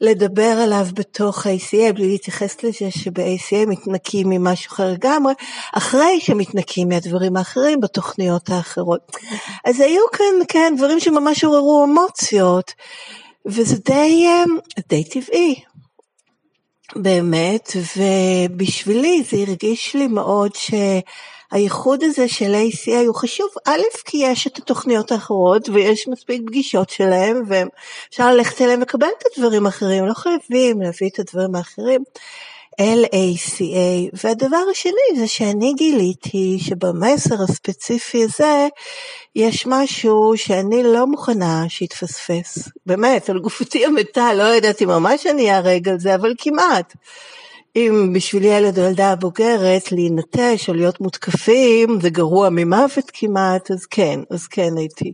לדבר 0.00 0.42
עליו 0.42 0.86
בתוך 0.94 1.46
ה-ACA, 1.46 1.92
בלי 1.92 2.08
להתייחס 2.08 2.62
לזה 2.62 2.90
שב-ACA 2.90 3.66
מתנקים 3.66 4.28
ממשהו 4.28 4.72
אחר 4.72 4.92
לגמרי, 4.92 5.32
אחרי 5.72 6.20
שמתנקים 6.20 6.88
מהדברים 6.88 7.36
האחרים 7.36 7.80
בתוכניות 7.80 8.50
האחרות. 8.50 9.16
אז 9.64 9.80
היו 9.80 10.02
כאן, 10.12 10.44
כן, 10.48 10.74
דברים 10.76 11.00
שממש 11.00 11.44
עוררו 11.44 11.84
אמוציות, 11.84 12.72
וזה 13.46 13.76
די, 13.84 14.26
אה, 14.26 14.44
די 14.88 15.04
טבעי. 15.04 15.54
באמת, 16.96 17.70
ובשבילי 17.96 19.22
זה 19.30 19.36
הרגיש 19.36 19.94
לי 19.94 20.06
מאוד 20.06 20.50
שהייחוד 20.54 22.02
הזה 22.02 22.28
של 22.28 22.54
ACA 22.54 23.06
הוא 23.06 23.14
חשוב, 23.14 23.48
א', 23.66 23.80
כי 24.04 24.16
יש 24.16 24.46
את 24.46 24.58
התוכניות 24.58 25.12
האחרות 25.12 25.68
ויש 25.68 26.08
מספיק 26.08 26.42
פגישות 26.46 26.90
שלהם 26.90 27.42
ואפשר 27.48 28.30
ללכת 28.30 28.62
אליהם 28.62 28.78
ולקבל 28.78 29.08
את 29.18 29.24
הדברים 29.26 29.66
האחרים, 29.66 30.06
לא 30.06 30.14
חייבים 30.14 30.82
להביא 30.82 31.08
את 31.14 31.18
הדברים 31.18 31.54
האחרים. 31.54 32.04
LACA, 32.80 34.16
והדבר 34.24 34.64
השני 34.70 35.18
זה 35.18 35.26
שאני 35.26 35.74
גיליתי 35.74 36.58
שבמסר 36.60 37.34
הספציפי 37.42 38.24
הזה 38.24 38.68
יש 39.36 39.66
משהו 39.66 40.32
שאני 40.36 40.82
לא 40.82 41.06
מוכנה 41.06 41.64
שיתפספס, 41.68 42.68
באמת, 42.86 43.30
על 43.30 43.38
גופתי 43.38 43.86
המתה, 43.86 44.34
לא 44.34 44.42
יודעת 44.42 44.82
אם 44.82 44.88
ממש 44.88 45.26
אני 45.26 45.50
אהרג 45.50 45.88
על 45.88 45.98
זה, 45.98 46.14
אבל 46.14 46.34
כמעט. 46.38 46.94
אם 47.76 48.12
בשביל 48.14 48.44
ילד 48.44 48.78
או 48.78 48.84
ילדה 48.84 49.14
בוגרת 49.16 49.92
להינטש 49.92 50.68
או 50.68 50.74
להיות 50.74 51.00
מותקפים 51.00 52.00
זה 52.00 52.10
גרוע 52.10 52.48
ממוות 52.50 53.10
כמעט, 53.12 53.70
אז 53.70 53.86
כן, 53.86 54.20
אז 54.30 54.46
כן 54.46 54.76
הייתי 54.76 55.12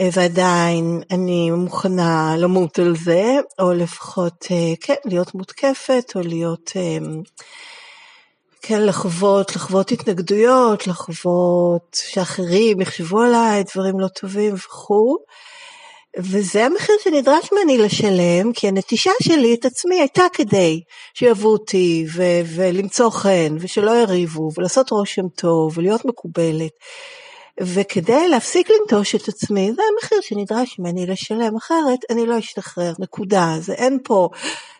ועדיין 0.00 1.02
אני 1.10 1.50
מוכנה 1.50 2.34
למות 2.38 2.78
על 2.78 2.96
זה, 2.96 3.36
או 3.58 3.72
לפחות, 3.72 4.46
אה, 4.50 4.74
כן, 4.80 4.94
להיות 5.04 5.34
מותקפת, 5.34 6.12
או 6.16 6.20
להיות, 6.20 6.72
אה, 6.76 6.98
כן, 8.62 8.86
לחוות, 8.86 9.56
לחוות 9.56 9.92
התנגדויות, 9.92 10.86
לחוות 10.86 11.96
שאחרים 12.04 12.80
יחשבו 12.80 13.20
עליי 13.20 13.64
דברים 13.74 14.00
לא 14.00 14.08
טובים 14.08 14.54
וכו'. 14.54 15.16
וזה 16.18 16.66
המחיר 16.66 16.94
שנדרש 17.04 17.48
ממני 17.52 17.78
לשלם, 17.78 18.52
כי 18.52 18.68
הנטישה 18.68 19.10
שלי 19.22 19.54
את 19.54 19.64
עצמי 19.64 20.00
הייתה 20.00 20.24
כדי 20.32 20.82
שיאהבו 21.14 21.48
אותי 21.48 22.06
ו- 22.14 22.40
ולמצוא 22.56 23.10
חן 23.10 23.56
ושלא 23.60 23.90
יריבו 23.90 24.50
ולעשות 24.56 24.90
רושם 24.90 25.28
טוב 25.28 25.78
ולהיות 25.78 26.04
מקובלת. 26.04 26.72
וכדי 27.60 28.28
להפסיק 28.28 28.68
לנטוש 28.70 29.14
את 29.14 29.28
עצמי, 29.28 29.72
זה 29.72 29.82
המחיר 29.92 30.20
שנדרש 30.20 30.78
ממני 30.78 31.06
לשלם, 31.06 31.56
אחרת 31.56 31.98
אני 32.10 32.26
לא 32.26 32.38
אשתחרר, 32.38 32.92
נקודה. 32.98 33.54
זה 33.60 33.72
אין 33.72 33.98
פה 34.04 34.28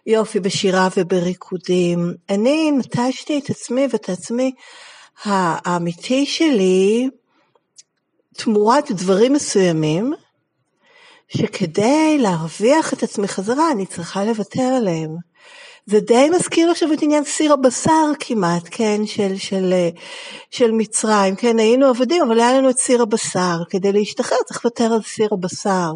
יופי 0.06 0.40
בשירה 0.40 0.88
ובריקודים. 0.96 2.14
אני 2.30 2.70
נטשתי 2.70 3.38
את 3.38 3.50
עצמי 3.50 3.86
ואת 3.90 4.08
עצמי 4.08 4.52
האמיתי 5.24 6.26
שלי 6.26 7.08
תמורת 8.36 8.90
דברים 8.90 9.32
מסוימים, 9.32 10.12
שכדי 11.28 12.18
להרוויח 12.18 12.92
את 12.92 13.02
עצמי 13.02 13.28
חזרה 13.28 13.70
אני 13.72 13.86
צריכה 13.86 14.24
לוותר 14.24 14.62
עליהם. 14.62 15.31
זה 15.86 16.00
די 16.00 16.30
מזכיר 16.30 16.70
עכשיו 16.70 16.92
את 16.92 17.02
עניין 17.02 17.24
סיר 17.24 17.52
הבשר 17.52 18.12
כמעט, 18.20 18.68
כן, 18.70 19.00
של, 19.06 19.36
של, 19.36 19.74
של 20.50 20.70
מצרים, 20.70 21.36
כן, 21.36 21.58
היינו 21.58 21.86
עבדים, 21.86 22.22
אבל 22.22 22.40
היה 22.40 22.58
לנו 22.58 22.70
את 22.70 22.78
סיר 22.78 23.02
הבשר, 23.02 23.56
כדי 23.70 23.92
להשתחרר 23.92 24.38
צריך 24.46 24.64
לוותר 24.64 24.92
על 24.92 25.02
סיר 25.02 25.28
הבשר. 25.32 25.92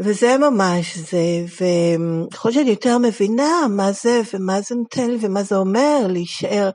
וזה 0.00 0.38
ממש 0.38 0.98
זה, 0.98 1.44
וככל 1.54 2.52
שאני 2.52 2.70
יותר 2.70 2.98
מבינה 2.98 3.66
מה 3.70 3.92
זה 3.92 4.20
ומה 4.34 4.60
זה 4.60 4.74
נותן 4.74 5.10
ומה 5.20 5.42
זה 5.42 5.56
אומר 5.56 6.06
להישאר 6.08 6.70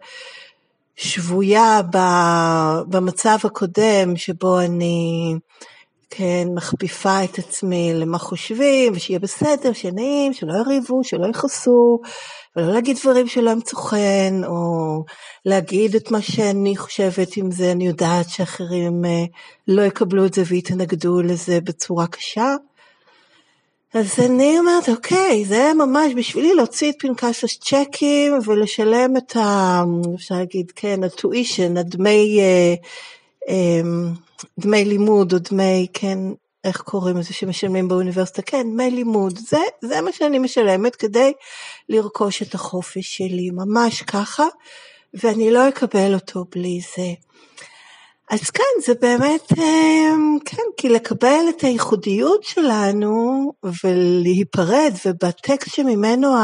שבויה 0.96 1.82
במצב 2.90 3.38
הקודם 3.44 4.16
שבו 4.16 4.60
אני 4.60 5.36
כן, 6.16 6.48
מכפיפה 6.56 7.24
את 7.24 7.40
עצמי 7.40 7.94
למה 7.94 8.18
חושבים, 8.18 8.94
ושיהיה 8.96 9.20
בסדר, 9.20 9.74
שיהיה 9.74 9.94
נעים, 9.94 10.34
שלא 10.34 10.54
יריבו, 10.54 11.04
שלא 11.04 11.28
יכעסו, 11.28 12.00
ולא 12.56 12.74
להגיד 12.74 12.98
דברים 13.02 13.28
שלא 13.28 13.50
ימצאו 13.52 13.78
חן, 13.78 14.42
או 14.46 15.04
להגיד 15.46 15.96
את 15.96 16.12
מה 16.12 16.22
שאני 16.22 16.78
חושבת 16.78 17.38
עם 17.38 17.52
זה, 17.52 17.72
אני 17.72 17.88
יודעת 17.88 18.30
שאחרים 18.30 19.06
אה, 19.06 19.24
לא 19.68 19.82
יקבלו 19.82 20.26
את 20.26 20.34
זה 20.34 20.44
ויתנגדו 20.48 21.22
לזה 21.22 21.62
בצורה 21.62 22.08
קשה. 22.08 22.56
אז 23.94 24.20
אני 24.20 24.60
אומרת, 24.60 24.90
אוקיי, 24.90 25.46
זה 25.46 25.72
ממש 25.78 26.14
בשבילי 26.18 26.54
להוציא 26.54 26.92
את 26.92 26.96
פנקס 27.00 27.44
הצ'קים 27.44 28.34
ולשלם 28.46 29.18
את 29.18 29.36
ה... 29.36 29.84
אפשר 30.16 30.36
להגיד, 30.36 30.72
כן, 30.76 31.04
הטואישן, 31.04 31.78
הדמי... 31.78 32.40
אה, 32.40 32.76
דמי 34.60 34.86
לימוד 34.86 35.34
או 35.34 35.40
דמי, 35.40 35.88
כן, 35.94 36.18
איך 36.64 36.82
קוראים 36.82 37.18
לזה 37.18 37.34
שמשלמים 37.34 37.88
באוניברסיטה? 37.88 38.42
כן, 38.42 38.64
דמי 38.74 38.92
לימוד. 38.92 39.38
זה, 39.38 39.58
זה 39.82 40.02
מה 40.02 40.12
שאני 40.12 40.40
משלמת 40.40 40.96
כדי 40.96 41.34
לרכוש 41.90 42.42
את 42.42 42.56
החופש 42.56 43.18
שלי, 43.18 43.50
ממש 43.52 44.02
ככה, 44.02 44.46
ואני 45.14 45.52
לא 45.52 45.70
אקבל 45.70 46.14
אותו 46.14 46.46
בלי 46.52 46.80
זה. 46.96 47.14
אז 48.30 48.50
כן, 48.50 48.64
זה 48.86 48.94
באמת, 49.02 49.52
אמ, 49.58 50.38
כן, 50.46 50.64
כי 50.78 50.90
לקבל 50.90 51.46
את 51.50 51.62
הייחודיות 51.62 52.44
שלנו 52.44 53.52
ולהיפרד, 53.84 54.94
ובטקסט 55.06 55.76
שממנו 55.76 56.36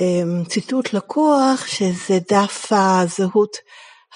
הציטוט 0.00 0.86
אמ, 0.86 0.96
לקוח, 0.96 1.66
שזה 1.66 2.18
דף 2.30 2.66
הזהות 2.70 3.56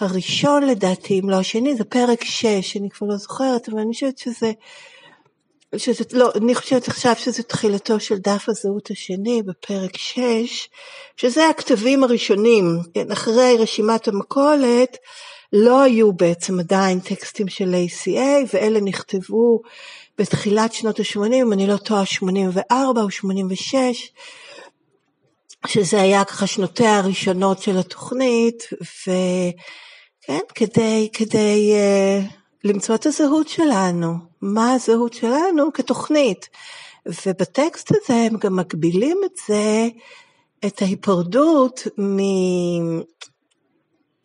הראשון 0.03 0.63
לדעתי, 0.63 1.21
אם 1.21 1.31
לא 1.31 1.37
השני, 1.37 1.77
זה 1.77 1.85
פרק 1.85 2.25
6, 2.25 2.77
אני 2.77 2.91
כבר 2.91 3.07
לא 3.07 3.17
זוכרת, 3.17 3.69
אבל 3.69 3.79
אני 3.79 3.93
חושבת 3.93 4.19
שזה, 4.19 4.53
שזה 5.77 6.05
לא, 6.13 6.31
אני 6.35 6.55
חושבת 6.55 6.89
עכשיו 6.89 7.15
שזה 7.17 7.43
תחילתו 7.43 8.01
של 8.01 8.19
דף 8.19 8.45
הזהות 8.49 8.91
השני 8.91 9.43
בפרק 9.43 9.97
6, 9.97 10.69
שזה 11.17 11.49
הכתבים 11.49 12.05
הראשונים, 12.05 12.65
כן, 12.95 13.13
אחרי 13.13 13.57
רשימת 13.59 14.09
המכולת, 14.09 14.97
לא 15.53 15.83
היו 15.83 16.13
בעצם 16.13 16.61
עדיין 16.61 17.01
טקסטים 17.01 17.49
של 17.49 17.75
ACA, 17.75 18.49
ואלה 18.55 18.81
נכתבו 18.81 19.61
בתחילת 20.19 20.73
שנות 20.73 21.01
ה-80, 21.01 21.35
אם 21.35 21.53
אני 21.53 21.67
לא 21.67 21.77
טועה 21.77 22.07
84 22.07 23.03
או 23.03 23.11
86, 23.11 24.13
שזה 25.67 26.01
היה 26.01 26.25
ככה 26.25 26.47
שנותיה 26.47 26.99
הראשונות 26.99 27.63
של 27.63 27.79
התוכנית, 27.79 28.69
ו... 28.73 29.11
כן, 30.23 30.41
כדי, 30.55 31.09
כדי 31.13 31.73
uh, 31.75 32.35
למצוא 32.65 32.95
את 32.95 33.07
הזהות 33.07 33.49
שלנו, 33.49 34.15
מה 34.43 34.73
הזהות 34.73 35.13
שלנו 35.13 35.73
כתוכנית. 35.73 36.49
ובטקסט 37.07 37.91
הזה 37.91 38.15
הם 38.15 38.37
גם 38.37 38.57
מגבילים 38.57 39.21
את 39.25 39.33
זה, 39.47 39.89
את 40.67 40.83
ההיפרדות 40.83 41.81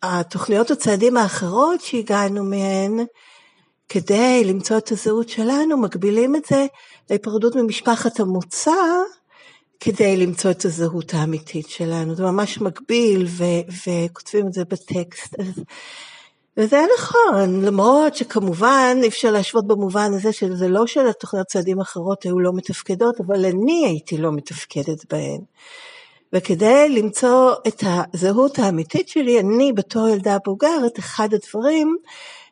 מהתוכניות 0.02 0.70
הצעדים 0.70 1.16
האחרות 1.16 1.80
שהגענו 1.80 2.44
מהן, 2.44 3.06
כדי 3.88 4.44
למצוא 4.44 4.78
את 4.78 4.92
הזהות 4.92 5.28
שלנו, 5.28 5.76
מגבילים 5.76 6.36
את 6.36 6.44
זה 6.44 6.66
להיפרדות 7.10 7.56
ממשפחת 7.56 8.20
המוצא, 8.20 8.72
כדי 9.80 10.16
למצוא 10.16 10.50
את 10.50 10.64
הזהות 10.64 11.14
האמיתית 11.14 11.68
שלנו. 11.68 12.14
זה 12.14 12.22
ממש 12.22 12.60
מקביל, 12.60 13.26
ו- 13.28 13.86
וכותבים 13.86 14.46
את 14.46 14.52
זה 14.52 14.64
בטקסט. 14.64 15.40
אז, 15.40 15.62
וזה 16.56 16.80
נכון, 16.98 17.64
למרות 17.64 18.14
שכמובן 18.16 18.98
אי 19.02 19.08
אפשר 19.08 19.30
להשוות 19.30 19.66
במובן 19.66 20.10
הזה 20.14 20.32
שזה 20.32 20.68
לא 20.68 20.86
שלתוכניות 20.86 21.46
צעדים 21.46 21.80
אחרות 21.80 22.22
היו 22.22 22.40
לא 22.40 22.52
מתפקדות, 22.52 23.20
אבל 23.26 23.44
אני 23.44 23.86
הייתי 23.86 24.16
לא 24.18 24.32
מתפקדת 24.32 25.12
בהן. 25.12 25.40
וכדי 26.32 26.88
למצוא 26.88 27.52
את 27.68 27.82
הזהות 27.86 28.58
האמיתית 28.58 29.08
שלי, 29.08 29.40
אני 29.40 29.72
בתור 29.72 30.08
ילדה 30.08 30.36
בוגרת, 30.44 30.98
אחד 30.98 31.28
הדברים 31.34 31.96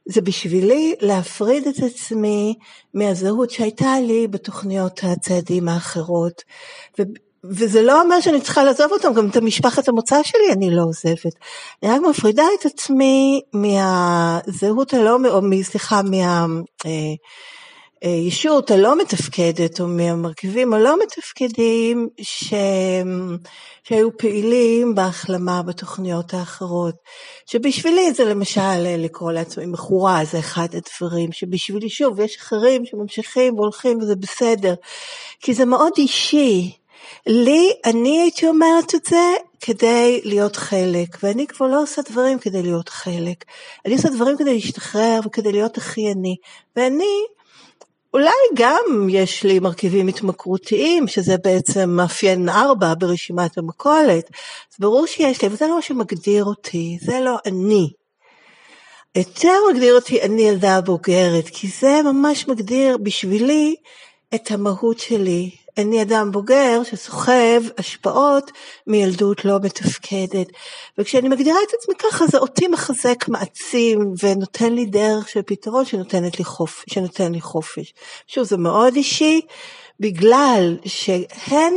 זה 0.06 0.20
בשבילי 0.20 0.94
להפריד 1.00 1.66
את 1.66 1.82
עצמי 1.82 2.54
מהזהות 2.94 3.50
שהייתה 3.50 4.00
לי 4.00 4.26
בתוכניות 4.28 5.00
הצעדים 5.02 5.68
האחרות. 5.68 6.42
ו, 6.98 7.02
וזה 7.44 7.82
לא 7.82 8.02
אומר 8.02 8.20
שאני 8.20 8.40
צריכה 8.40 8.64
לעזוב 8.64 8.92
אותם, 8.92 9.12
גם 9.14 9.28
את 9.28 9.36
המשפחת 9.36 9.88
המוצא 9.88 10.22
שלי 10.22 10.52
אני 10.52 10.70
לא 10.70 10.82
עוזבת. 10.82 11.34
אני 11.82 11.90
רק 11.90 12.00
מפרידה 12.10 12.44
את 12.60 12.66
עצמי 12.66 13.40
מהזהות 13.52 14.94
הלא, 14.94 15.18
או 15.28 15.40
סליחה, 15.62 16.02
מה... 16.02 16.46
אה, 16.86 17.14
הישות 18.04 18.70
הלא 18.70 18.98
מתפקדת 18.98 19.80
או 19.80 19.86
מהמרכיבים 19.86 20.74
הלא 20.74 20.96
מתפקדים 21.02 22.08
ש... 22.22 22.54
שהיו 23.84 24.16
פעילים 24.18 24.94
בהחלמה 24.94 25.62
בתוכניות 25.62 26.34
האחרות. 26.34 26.94
שבשבילי 27.46 28.12
זה 28.12 28.24
למשל 28.24 28.96
לקרוא 28.98 29.32
לעצמי 29.32 29.66
מכורה 29.66 30.24
זה 30.24 30.38
אחד 30.38 30.68
הדברים 30.72 31.32
שבשבילי 31.32 31.88
שוב 31.88 32.20
יש 32.20 32.36
אחרים 32.36 32.84
שממשיכים 32.86 33.54
והולכים 33.54 33.98
וזה 33.98 34.16
בסדר 34.16 34.74
כי 35.40 35.54
זה 35.54 35.64
מאוד 35.64 35.92
אישי. 35.98 36.72
לי, 37.26 37.72
אני 37.84 38.20
הייתי 38.20 38.48
אומרת 38.48 38.94
את 38.94 39.04
זה 39.06 39.32
כדי 39.60 40.20
להיות 40.24 40.56
חלק, 40.56 41.08
ואני 41.22 41.46
כבר 41.46 41.66
לא 41.66 41.82
עושה 41.82 42.02
דברים 42.10 42.38
כדי 42.38 42.62
להיות 42.62 42.88
חלק. 42.88 43.44
אני 43.86 43.94
עושה 43.94 44.08
דברים 44.08 44.36
כדי 44.36 44.54
להשתחרר 44.54 45.20
וכדי 45.26 45.52
להיות 45.52 45.76
הכי 45.76 46.12
אני. 46.12 46.36
ואני 46.76 47.24
אולי 48.14 48.30
גם 48.54 49.08
יש 49.08 49.42
לי 49.42 49.58
מרכיבים 49.58 50.08
התמכרותיים, 50.08 51.08
שזה 51.08 51.36
בעצם 51.44 51.90
מאפיין 51.90 52.48
ארבע 52.48 52.94
ברשימת 52.98 53.58
המכולת, 53.58 54.30
אז 54.72 54.76
ברור 54.78 55.06
שיש 55.06 55.42
לי, 55.42 55.48
אבל 55.48 55.56
זה 55.56 55.66
לא 55.66 55.74
מה 55.76 55.82
שמגדיר 55.82 56.44
אותי, 56.44 56.98
זה 57.00 57.20
לא 57.20 57.36
אני. 57.46 57.92
יותר 59.16 59.58
מגדיר 59.72 59.94
אותי 59.94 60.22
אני 60.22 60.42
ילדה 60.42 60.80
בוגרת, 60.80 61.48
כי 61.48 61.68
זה 61.68 62.00
ממש 62.04 62.48
מגדיר 62.48 62.96
בשבילי 62.96 63.74
את 64.34 64.50
המהות 64.50 64.98
שלי, 64.98 65.50
אני 65.78 66.02
אדם 66.02 66.32
בוגר 66.32 66.82
שסוחב 66.84 67.62
השפעות 67.78 68.50
מילדות 68.86 69.44
לא 69.44 69.58
מתפקדת. 69.62 70.46
וכשאני 70.98 71.28
מגדירה 71.28 71.58
את 71.68 71.74
עצמי 71.78 71.94
ככה 71.98 72.26
זה 72.26 72.38
אותי 72.38 72.68
מחזק, 72.68 73.28
מעצים 73.28 74.14
ונותן 74.22 74.72
לי 74.72 74.86
דרך 74.86 75.28
של 75.28 75.42
פתרון 75.42 75.84
שנותנת 75.84 76.38
לי 76.38 76.44
חופש, 76.44 76.84
שנותן 76.94 77.32
לי 77.32 77.40
חופש. 77.40 77.94
שוב, 78.26 78.44
זה 78.44 78.56
מאוד 78.56 78.94
אישי, 78.94 79.40
בגלל 80.00 80.76
שהן 80.84 81.74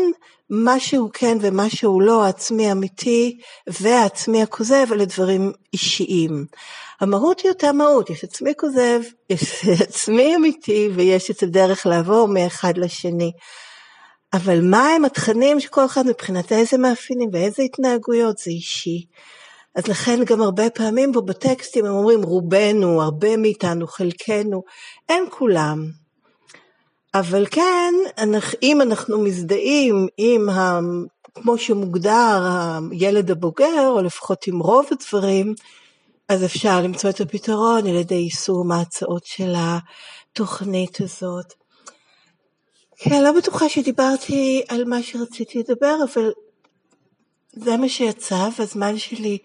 משהו 0.50 1.10
כן 1.14 1.38
ומשהו 1.42 2.02
לא, 2.02 2.24
העצמי 2.24 2.70
האמיתי 2.70 3.38
והעצמי 3.68 4.42
הכוזב, 4.42 4.88
אלה 4.92 5.06
דברים 5.06 5.52
אישיים. 5.74 6.46
המהות 7.02 7.40
היא 7.40 7.50
אותה 7.52 7.72
מהות, 7.72 8.10
יש 8.10 8.24
עצמי 8.24 8.54
כוזב, 8.58 9.00
יש 9.30 9.66
עצמי 9.88 10.36
אמיתי 10.36 10.90
ויש 10.96 11.32
את 11.32 11.44
הדרך 11.44 11.86
לעבור 11.86 12.28
מאחד 12.28 12.78
לשני. 12.78 13.32
אבל 14.34 14.60
מה 14.62 14.88
הם 14.90 15.06
התכנים 15.06 15.60
שכל 15.60 15.86
אחד 15.86 16.08
מבחינת 16.08 16.52
איזה 16.52 16.78
מאפיינים 16.78 17.30
ואיזה 17.34 17.64
התנהגויות 17.64 18.38
זה 18.38 18.52
אישי. 18.52 19.06
אז 19.76 19.88
לכן 19.88 20.24
גם 20.26 20.42
הרבה 20.42 20.70
פעמים 20.70 21.14
פה 21.14 21.22
בטקסטים 21.22 21.86
הם 21.86 21.94
אומרים 21.94 22.24
רובנו, 22.24 23.02
הרבה 23.02 23.38
מאיתנו, 23.38 23.88
חלקנו, 23.88 24.64
אין 25.10 25.26
כולם. 25.30 25.92
אבל 27.14 27.46
כן, 27.52 27.94
אם 28.64 28.82
אנחנו 28.82 29.24
מזדהים 29.24 30.08
עם, 30.18 30.50
ה, 30.50 30.80
כמו 31.36 31.58
שמוגדר, 31.58 32.44
הילד 32.92 33.32
הבוגר, 33.32 33.88
או 33.88 34.02
לפחות 34.02 34.48
עם 34.48 34.60
רוב 34.60 34.86
הדברים, 34.92 35.54
אז 36.30 36.46
אפשר 36.46 36.82
למצוא 36.82 37.10
את 37.10 37.22
הפתרון 37.22 37.88
על 37.88 37.96
ידי 37.96 38.16
יישום 38.16 38.72
ההצעות 38.72 39.26
של 39.26 39.54
התוכנית 39.58 41.02
הזאת. 41.02 41.54
כן, 43.00 43.24
לא 43.24 43.32
בטוחה 43.32 43.70
שדיברתי 43.70 44.64
על 44.68 44.86
מה 44.86 45.04
שרציתי 45.04 45.60
לדבר, 45.60 45.96
אבל 46.04 46.32
זה 47.54 47.78
מה 47.78 47.90
שיצא, 47.90 48.50
והזמן 48.58 48.98
שלי 48.98 49.38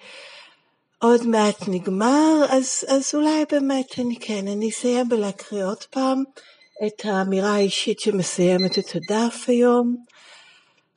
עוד 0.98 1.26
מעט 1.26 1.68
נגמר, 1.68 2.44
אז, 2.50 2.84
אז 2.88 3.10
אולי 3.14 3.44
באמת 3.50 3.98
אני 3.98 4.16
כן, 4.20 4.48
אני 4.48 4.70
אסיים 4.70 5.08
בלהקריא 5.08 5.64
עוד 5.64 5.84
פעם 5.90 6.22
את 6.86 7.04
האמירה 7.04 7.54
האישית 7.54 8.00
שמסיימת 8.00 8.78
את 8.78 8.86
הדף 8.94 9.44
היום. 9.46 9.96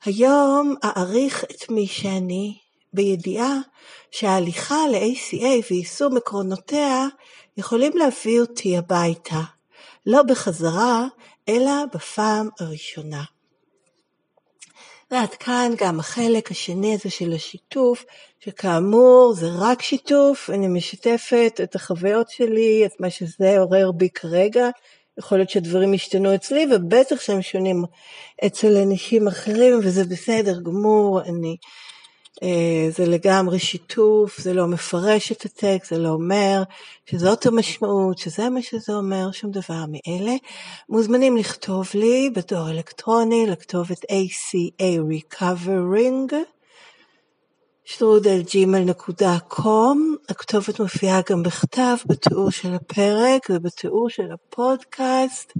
היום 0.04 0.74
אעריך 0.84 1.44
את 1.44 1.70
מי 1.70 1.86
שאני, 1.86 2.58
בידיעה 2.92 3.54
שההליכה 4.10 4.88
ל-ACA 4.88 5.70
ויישום 5.70 6.16
עקרונותיה 6.16 7.06
יכולים 7.56 7.92
להביא 7.96 8.40
אותי 8.40 8.76
הביתה, 8.76 9.40
לא 10.06 10.22
בחזרה, 10.22 11.06
אלא 11.48 11.72
בפעם 11.94 12.48
הראשונה. 12.60 13.22
ועד 15.10 15.30
כאן 15.30 15.72
גם 15.78 16.00
החלק 16.00 16.50
השני 16.50 16.94
הזה 16.94 17.10
של 17.10 17.32
השיתוף, 17.32 18.04
שכאמור 18.40 19.34
זה 19.36 19.46
רק 19.58 19.82
שיתוף, 19.82 20.50
אני 20.50 20.68
משתפת 20.68 21.60
את 21.62 21.74
החוויות 21.74 22.30
שלי, 22.30 22.86
את 22.86 23.00
מה 23.00 23.10
שזה 23.10 23.58
עורר 23.58 23.92
בי 23.92 24.08
כרגע, 24.08 24.68
יכול 25.18 25.38
להיות 25.38 25.50
שהדברים 25.50 25.94
ישתנו 25.94 26.34
אצלי, 26.34 26.66
ובטח 26.74 27.20
שהם 27.20 27.42
שונים 27.42 27.84
אצל 28.46 28.76
אנשים 28.76 29.28
אחרים, 29.28 29.78
וזה 29.82 30.04
בסדר 30.04 30.60
גמור, 30.60 31.20
אני 31.20 31.56
זה 32.90 33.06
לגמרי 33.06 33.58
שיתוף, 33.58 34.40
זה 34.40 34.54
לא 34.54 34.66
מפרש 34.66 35.32
את 35.32 35.44
הטקסט, 35.44 35.90
זה 35.90 35.98
לא 35.98 36.08
אומר 36.08 36.62
שזאת 37.06 37.46
המשמעות, 37.46 38.18
שזה 38.18 38.50
מה 38.50 38.62
שזה 38.62 38.92
אומר, 38.92 39.32
שום 39.32 39.50
דבר 39.50 39.84
מאלה. 39.88 40.34
מוזמנים 40.88 41.36
לכתוב 41.36 41.88
לי 41.94 42.30
בדואר 42.34 42.70
אלקטרוני, 42.70 43.46
לכתובת 43.46 44.04
ACA 44.04 45.00
Recovering, 45.10 46.34
שטרודלג'ימל.com, 47.84 49.98
הכתובת 50.28 50.80
מופיעה 50.80 51.20
גם 51.30 51.42
בכתב 51.42 51.96
בתיאור 52.06 52.50
של 52.50 52.74
הפרק 52.74 53.46
ובתיאור 53.50 54.10
של 54.10 54.32
הפודקאסט. 54.32 55.52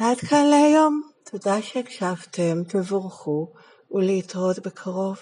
ועד 0.00 0.18
כאן 0.18 0.46
להיום. 0.46 1.02
תודה 1.30 1.62
שהקשבתם, 1.62 2.62
תבורכו 2.68 3.48
ולהתראות 3.90 4.58
בקרוב. 4.58 5.18